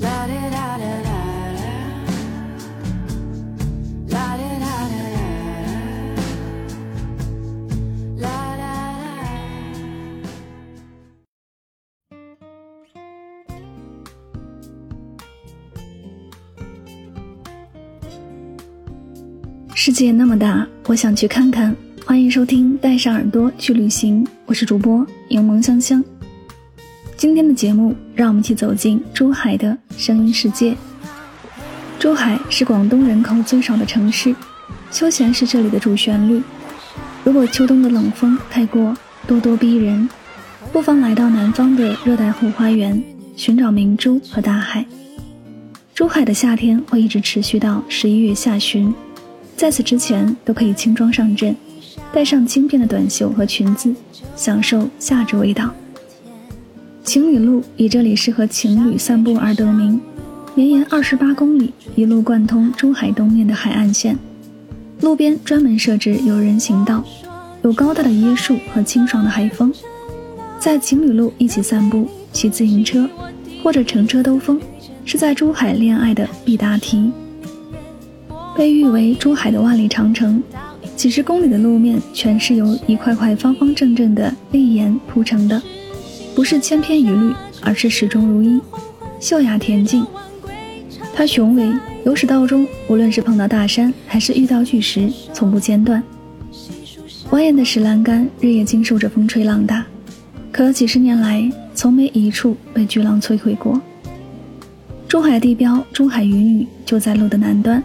[0.00, 0.70] 啦啦
[19.74, 21.74] 世界那么大，我想去看看。
[22.04, 26.04] 欢迎收听《带上耳朵去旅行》，我是主播柠檬香香。
[27.20, 30.74] 今天的节目，让我们一起走进珠海的声音世界。
[31.98, 34.34] 珠海是广东人口最少的城市，
[34.90, 36.42] 休闲是这里的主旋律。
[37.22, 38.96] 如果秋冬的冷风太过
[39.28, 40.08] 咄咄逼人，
[40.72, 43.02] 不妨来到南方的热带后花园，
[43.36, 44.86] 寻找明珠和大海。
[45.94, 48.90] 珠海的夏天会一直持续到十一月下旬。
[49.58, 51.54] 在此之前，都可以轻装上阵，
[52.14, 53.94] 带上轻便的短袖和裙子，
[54.34, 55.70] 享受夏至味道。
[57.10, 60.00] 情侣路以这里适合情侣散步而得名，
[60.54, 64.16] 绵延二十八公里，一路贯通珠海东面的海岸线。
[65.00, 67.02] 路边专门设置有人行道，
[67.62, 69.74] 有高大的椰树和清爽的海风。
[70.60, 73.10] 在情侣路一起散步、骑自行车，
[73.60, 74.60] 或者乘车兜风，
[75.04, 77.10] 是在珠海恋爱的必答题。
[78.56, 80.40] 被誉为珠海的万里长城，
[80.94, 85.60] 几十公里的路面全是由一块块方方正正的砾岩铺成的，
[86.34, 88.60] 不是千篇一律，而是始终如一，
[89.20, 90.06] 秀雅恬静。
[91.14, 91.72] 它雄伟，
[92.04, 96.02] 由始到终，无论是碰到大山还是遇到巨石，从不间断。
[97.30, 99.84] 蜿蜒的石栏杆日夜经受着风吹浪打，
[100.50, 103.80] 可几十年来从没一处被巨浪摧毁过。
[105.06, 107.82] 珠海地标珠海渔女就在路的南端。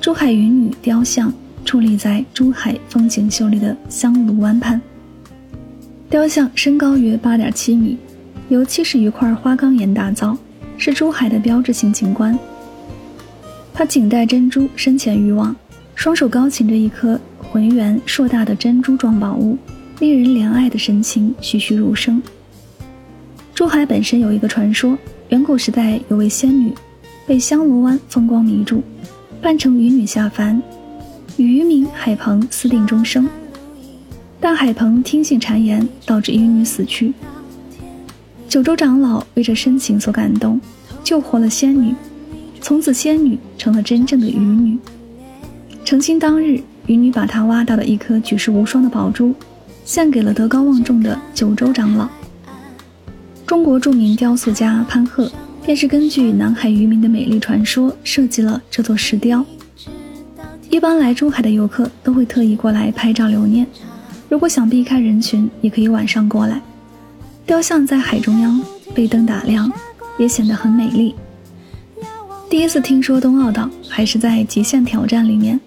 [0.00, 1.32] 珠海渔女雕像
[1.64, 4.80] 矗立在珠海风景秀丽的香炉湾畔。
[6.10, 7.98] 雕像身高约八点七米，
[8.48, 10.34] 由七十余块花岗岩打造，
[10.78, 12.38] 是珠海的标志性景观。
[13.74, 15.54] 她颈戴珍珠，身前渔网，
[15.94, 19.58] 双手高擎着一颗浑圆硕大的珍珠状宝物，
[20.00, 22.22] 令人怜爱的神情栩栩如生。
[23.54, 24.96] 珠海本身有一个传说，
[25.28, 26.72] 远古时代有位仙女，
[27.26, 28.82] 被香炉湾风光迷住。
[29.42, 30.60] 扮成渔女下凡，
[31.36, 33.28] 与渔民海鹏私定终生，
[34.40, 37.12] 但海鹏听信谗言，导致渔女死去。
[38.48, 40.60] 九州长老为这深情所感动，
[41.02, 41.94] 救活了仙女，
[42.60, 44.78] 从此仙女成了真正的渔女。
[45.84, 49.34] 成亲当日，渔女把她挖到的一颗举世无双的宝珠，
[49.84, 52.08] 献给了德高望重的九州长老。
[53.46, 55.30] 中国著名雕塑家潘鹤。
[55.68, 59.44] 便是根据南海渔民的美丽传说设计了这座石雕。
[60.70, 63.66] 一般来珠海的游客都会特意过来拍照留念，
[64.28, 66.60] 如果想避开人群，也可以晚上过来。
[67.46, 68.60] 雕像在海中央
[68.94, 69.72] 被灯打亮，
[70.18, 71.14] 也显得很美丽。
[72.50, 75.58] 第一次听说东澳岛，还是在《极限挑战》里面，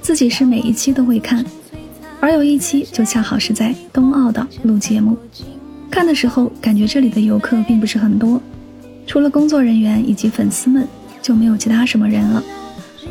[0.00, 1.44] 自己是每一期都会看，
[2.20, 5.16] 而有一期就恰好是在东澳岛录节目。
[5.90, 8.40] 看的时候感觉这里的游客并不是很多。
[9.06, 10.86] 除了工作人员以及粉丝们，
[11.22, 12.42] 就没有其他什么人了。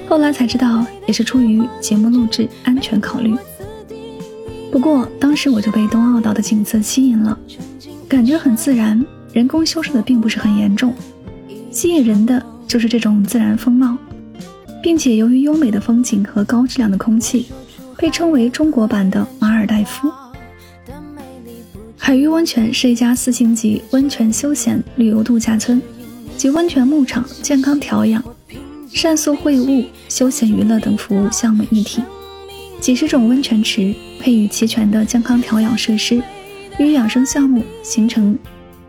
[0.07, 3.35] 后来才知道，也是出于节目录制安全考虑。
[4.75, 7.39] 不过当时我就被东澳岛的景色吸引了，
[8.09, 10.93] 感觉很自然，人工修饰的并不是很严重。
[11.71, 13.97] 吸引人的就是这种自然风貌，
[14.83, 17.45] 并且由于优美的风景和高质量的空气，
[17.97, 20.11] 被称为中国版的马尔代夫。
[21.95, 25.81] 海域温泉是一家四星级温泉休闲旅游度假村，
[26.35, 28.21] 集温泉牧场、健康调养、
[28.91, 32.01] 膳宿会晤、休闲娱乐等服务项目一体。
[32.79, 36.21] 几十种温泉池配以齐全的健康调养设施，
[36.77, 38.37] 与养生项目形成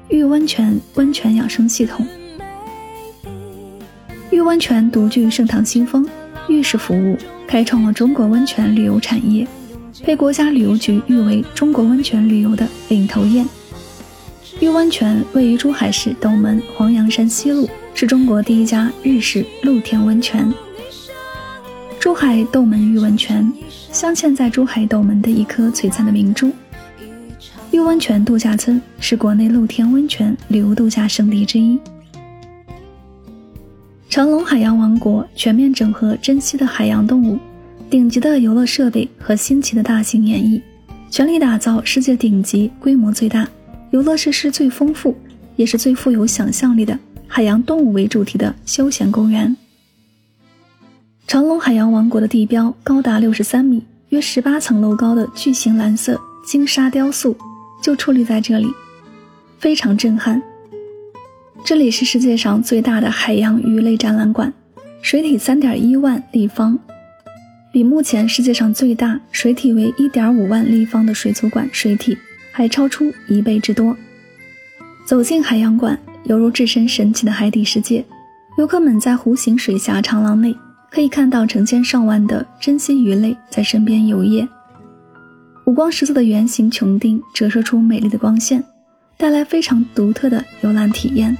[0.08, 2.06] 玉温泉温泉养生系统。
[4.30, 6.06] 玉温泉独具盛唐新风，
[6.48, 7.16] 浴室服务
[7.46, 9.46] 开创了中国温泉旅游产业。
[10.04, 13.48] 被国家旅游局誉为中国温泉旅游的领头雁。
[14.60, 20.52] 玉温泉位于珠海市斗门黄杨山西路，是中国第一家日式露天温泉。
[22.16, 23.52] 珠海斗门玉温泉
[23.92, 26.50] 镶嵌在珠海斗门的一颗璀璨的明珠。
[27.72, 31.78] 玉温泉度假村是国内露天温泉旅游度假胜地之一。
[34.08, 37.38] 长隆海洋王国全面整合珍稀的海洋动物、
[37.90, 40.58] 顶级的游乐设备和新奇的大型演绎，
[41.10, 43.46] 全力打造世界顶级、规模最大、
[43.90, 45.14] 游乐设施最丰富，
[45.56, 49.54] 也是最富有想象力的海洋动物为主题的休闲公园。
[51.26, 57.36] 长隆海洋王国的地标高达六十三米，约十八层楼高的巨型蓝色金沙雕塑
[57.82, 58.68] 就矗立在这里，
[59.58, 60.40] 非常震撼。
[61.64, 64.52] 这里是世界上最大的海洋鱼类展览馆，
[65.02, 66.78] 水体三点一万立方，
[67.72, 72.16] 比目前世界上最大水体为一点五万立方的水族馆水体
[72.52, 73.96] 还超出一倍之多。
[75.04, 78.04] 走进海洋馆，犹如置身神奇的海底世界。
[78.58, 80.54] 游客们在弧形水下长廊内
[80.90, 84.48] 可以看到成千上万的珍稀鱼类在身边游曳，
[85.64, 88.64] 五光十色的圆形穹顶折射出美丽的光线，
[89.16, 91.36] 带来非常独特的游览体验。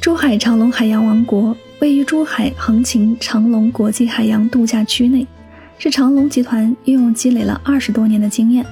[0.00, 5.26] 珠海长隆海洋王国位于珠海横琴长隆国际海洋度假区内，
[5.78, 8.64] 是长隆集团运用积累了二十多年的经验，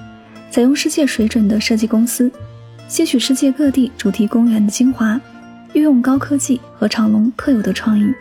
[0.51, 2.33] 采用世界水准的设计公司，
[2.89, 5.21] 吸取世界各地主题公园的精华，
[5.75, 8.13] 运用高科技和长隆特有的创意，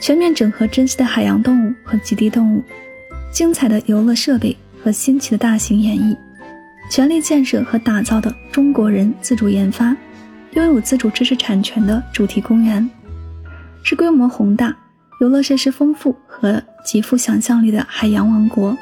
[0.00, 2.62] 全面整合珍稀的海洋动物和极地动物，
[3.32, 6.16] 精彩的游乐设备和新奇的大型演绎，
[6.90, 9.96] 全力建设和打造的中国人自主研发。
[10.52, 12.88] 拥有自主知识产权的主题公园，
[13.82, 14.72] 是规模宏大、
[15.20, 18.76] 游乐设施丰富和极富想象力的海洋王国。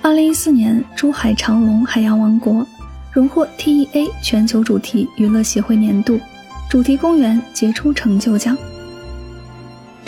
[0.00, 2.64] 二零一四年，珠海长隆海洋王国
[3.12, 6.20] 荣获 TEA 全球主题娱乐协会年度
[6.70, 8.56] 主题公园杰出成就奖。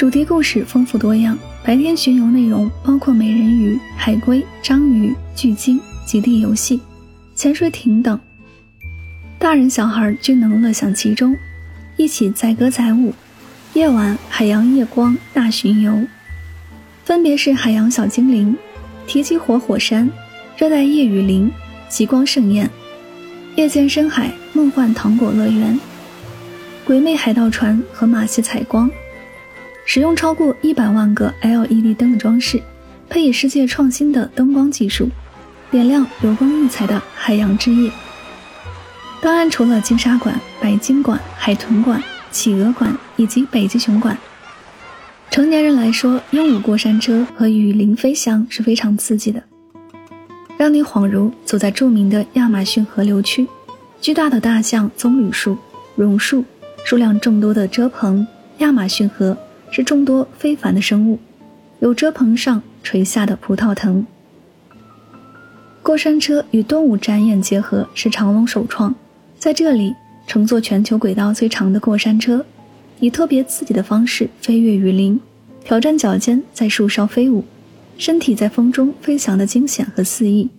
[0.01, 6.81] 主题故事丰富多样，白天巡游内容包括美人鱼、海龟、章鱼、巨鲸、极地游戏、
[7.35, 8.19] 潜水艇等。
[9.39, 11.37] 大人小孩均能乐享其中，
[11.99, 13.13] 一起载歌载舞。
[13.75, 16.07] 夜晚海洋夜光大巡游，
[17.05, 18.57] 分别是海洋小精灵、
[19.07, 20.11] 提起火火山、
[20.57, 21.53] 热带夜雨林、
[21.91, 22.71] 极光盛宴、
[23.55, 25.79] 夜间深海梦幻糖果乐园、
[26.87, 28.91] 鬼魅海盗船和马戏采光。
[29.85, 32.63] 使用超过一百万个 LED 灯的装饰，
[33.09, 35.09] 配以世界创新的灯光技术，
[35.71, 37.91] 点亮流光溢彩的海洋之夜。
[39.21, 44.17] 当然，除了金沙馆、白鲸馆、海豚馆、企鹅馆以及北极熊馆，
[45.31, 49.43] 成年人来说，鹦鹉过山车和雨林飞翔是非常刺激的，
[50.57, 53.47] 让你恍如走在著名的亚马逊河流区。
[54.01, 55.59] 巨大的大象棕榈树、
[55.97, 56.45] 榕树，
[56.85, 58.27] 数量众多的遮棚。
[58.59, 59.37] 亚马逊河
[59.71, 61.19] 是众多非凡的生物，
[61.79, 64.05] 有遮棚上垂下的葡萄藤。
[65.83, 68.95] 过山车与动物展演结合是长隆首创。
[69.39, 69.95] 在这里
[70.27, 72.45] 乘坐全球轨道最长的过山车，
[72.99, 75.19] 以特别刺激的方式飞越雨林，
[75.65, 77.45] 挑战脚尖在树梢飞舞，
[77.97, 80.51] 身体在风中飞翔的惊险和肆意，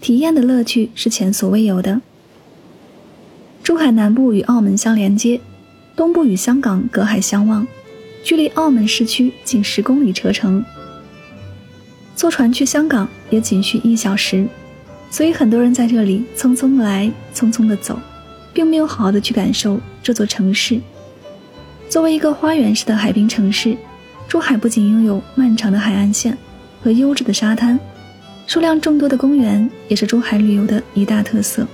[0.00, 2.02] 体验的乐趣是前所未有的。
[3.62, 5.40] 珠海南部与澳门相连接，
[5.96, 7.66] 东部与香港隔海相望，
[8.26, 10.64] 距离澳门市区仅十公里车程。
[12.16, 14.44] 坐船去香港也仅需一小时，
[15.12, 17.96] 所以很多人在这里匆匆来，匆匆的走。
[18.52, 20.80] 并没有好好的去感受这座城市。
[21.90, 23.76] 作为一个花园式的海滨城市，
[24.26, 26.36] 珠海不仅拥有漫长的海岸线
[26.82, 27.78] 和优质的沙滩，
[28.46, 31.66] 数量众多的公园也是珠海旅游的一大特色。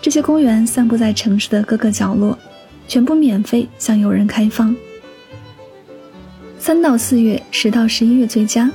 [0.00, 2.36] 这些公园散布在城市的各个角落，
[2.88, 4.74] 全部免费向游人开放。
[6.64, 8.70] 三到四月，十到十一月最佳。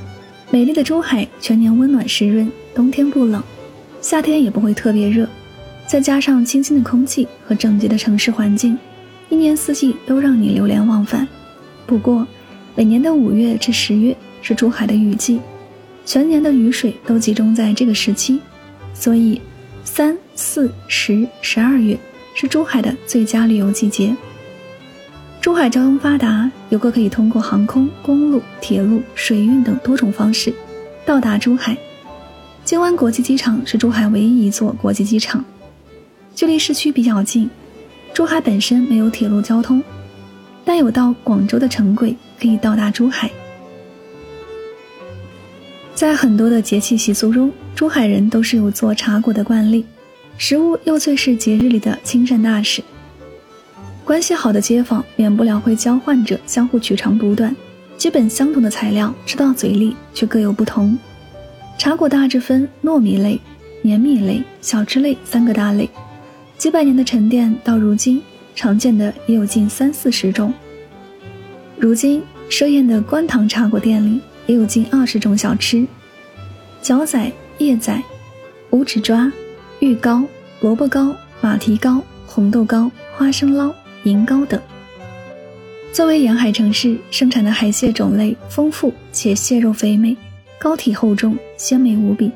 [0.50, 3.42] 美丽的珠海全年温暖湿润，冬天不冷，
[4.02, 5.26] 夏天也不会特别热。
[5.88, 8.78] 再加上清新的空气和整洁的城市环境，
[9.30, 11.26] 一年四季都让你流连忘返。
[11.86, 12.28] 不过，
[12.76, 15.40] 每年的五月至十月是珠海的雨季，
[16.06, 18.42] 全年的雨水都集中在这个时期，
[18.94, 19.40] 所以
[19.86, 21.98] 三四十十二月
[22.36, 24.14] 是珠海的最佳旅游季节。
[25.48, 30.54] 珠海交通发达，游客可以通过航空、公路、铁路、水运等多种方式
[31.06, 31.78] 到达珠海。
[32.66, 35.42] 金湾国际机场是珠海唯一一座国际机场。
[36.36, 37.50] 距离市区比较近，
[38.14, 39.82] 珠海本身没有铁路交通，
[40.66, 43.32] 但有到广州的城轨可以到达珠海。
[45.96, 49.86] 在很多的节气习俗中，珠海人都是有做茶果的惯例，
[50.38, 52.84] 食物又最是节日里的亲善大使。
[54.08, 57.54] 关系好的街坊免不了会交换着相互取长补短，
[57.98, 60.98] 基本相同的材料吃到嘴里却各有不同。
[61.78, 63.38] 茶果大致分糯米类、
[63.82, 65.90] 黏米类、小吃类三个大类。
[66.58, 68.22] 几百年的沉淀，到如今
[68.56, 70.54] 常见的也有近三四十种。
[71.78, 75.86] 如今，奢宴的官塘茶果店里也有近二十种小吃：
[76.82, 78.02] 角仔、叶仔、
[78.70, 79.30] 五指抓、
[79.82, 80.24] 芋糕、
[80.62, 83.70] 萝卜糕、马蹄糕、红豆糕、花生捞、
[84.04, 84.60] 银糕等。
[85.94, 90.16] 作为沿海城市，生产的海蟹种类丰富，且蟹肉肥美，
[90.60, 92.32] 膏体厚重，鲜美无比。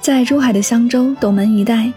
[0.00, 1.92] 在珠海的香洲、斗门一带，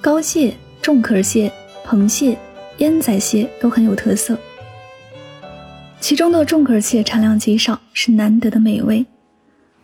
[0.00, 1.50] 膏蟹、重壳蟹、
[1.86, 2.36] 螃蟹、
[2.78, 4.38] 烟仔蟹都很有特色。
[6.00, 9.04] 其中的重壳蟹产量极少，是难得的美味。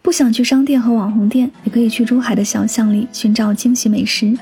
[0.02, 4.36] 不想去商店和网红店，也可以去珠海的小巷里寻找惊喜美食。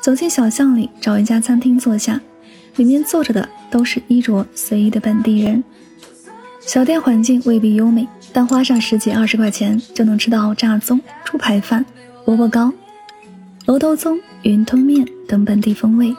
[0.00, 2.20] 走进小巷里，找一家餐厅坐下。
[2.76, 5.62] 里面坐着的都是衣着随意的本地人，
[6.60, 11.84] 小店环境未必优美，但花上十几二十块钱就能吃到炸粽、猪排饭、
[12.26, 12.72] 萝卜糕、
[13.66, 16.14] 螺头粽、云吞面等本地风味。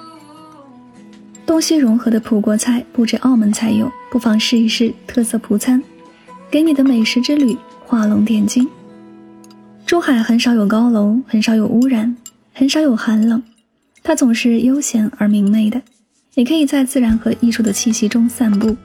[1.45, 5.81] 东西融合的葡国菜不止澳门才有，不妨试一试特色葡餐，
[6.51, 8.67] 给你的美食之旅画龙点睛。
[9.85, 12.17] 珠海很少有高楼，很少有污染，
[12.53, 13.41] 很少有寒冷，
[14.03, 15.81] 它总是悠闲而明媚的。
[16.37, 18.77] 你可以在自然和艺术的气息中散步，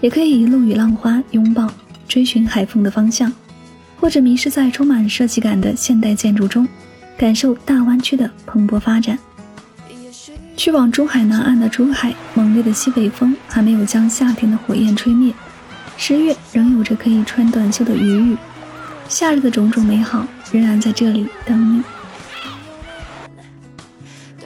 [0.00, 1.72] 也可以一路与浪花拥抱，
[2.08, 3.32] 追寻海风的方向，
[4.00, 6.66] 或者迷失在充满设计感的现代建筑中，
[7.16, 9.16] 感受大湾区的蓬勃发展。
[10.56, 15.32] 去往珠海南岸的珠海，猛烈的西北风还没有将夏天的火焰吹灭，
[15.96, 18.36] 十月仍有着可以穿短袖的雨雨，
[19.08, 21.80] 夏日的种种美好仍然在这里等你。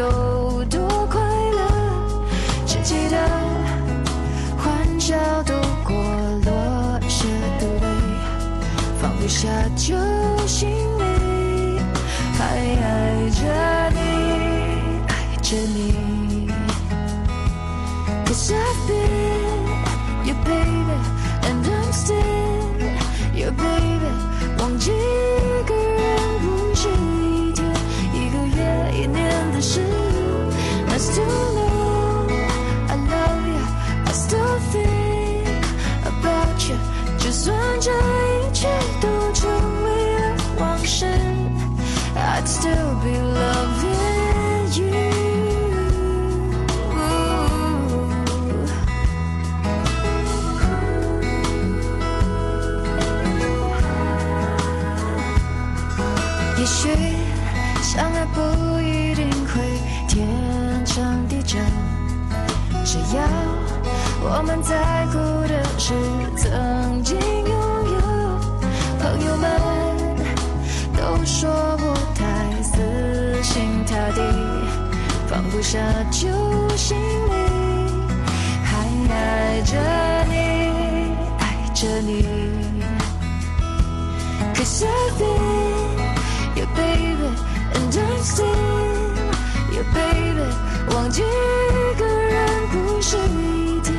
[0.00, 1.60] 有多快乐，
[2.66, 3.18] 只记得
[4.56, 5.52] 欢笑度
[5.84, 7.26] 过落下
[7.58, 7.86] 的泪，
[8.98, 9.94] 放不下就
[10.46, 10.89] 心。
[56.60, 56.90] 也许
[57.80, 59.62] 相爱不一定会
[60.06, 60.28] 天
[60.84, 61.56] 长地久，
[62.84, 63.22] 只要
[64.20, 65.16] 我们在乎
[65.48, 65.94] 的是
[66.36, 67.50] 曾经拥
[67.94, 67.98] 有。
[68.98, 69.50] 朋友们
[70.94, 74.20] 都说我太死心塌地，
[75.28, 75.78] 放不下
[76.10, 76.28] 旧
[76.76, 77.32] 心里，
[78.62, 79.78] 还爱着
[80.28, 80.34] 你，
[81.38, 82.26] 爱着你。
[84.54, 85.59] Cause I've been your
[86.80, 87.28] baby
[87.74, 88.46] and i'm still
[89.74, 90.48] your baby
[90.94, 93.94] 忘记一个人不是一天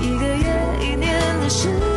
[0.00, 0.46] 一个月
[0.80, 1.95] 一年的时